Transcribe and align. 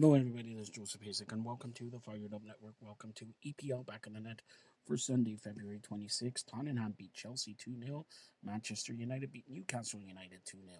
Hello, 0.00 0.14
everybody. 0.14 0.54
This 0.54 0.68
is 0.68 0.70
Joseph 0.70 1.00
Hasek, 1.00 1.32
and 1.32 1.44
welcome 1.44 1.72
to 1.72 1.90
the 1.90 1.98
Fired 1.98 2.32
Up 2.32 2.42
Network. 2.46 2.74
Welcome 2.80 3.12
to 3.16 3.26
EPL 3.44 3.84
Back 3.84 4.04
in 4.06 4.12
the 4.12 4.20
Net 4.20 4.42
for 4.86 4.96
Sunday, 4.96 5.34
February 5.34 5.80
26th. 5.80 6.44
Tottenham 6.46 6.94
beat 6.96 7.12
Chelsea 7.14 7.56
2 7.58 7.74
0. 7.84 8.06
Manchester 8.44 8.92
United 8.92 9.32
beat 9.32 9.46
Newcastle 9.48 10.00
United 10.00 10.38
2 10.44 10.58
0. 10.70 10.76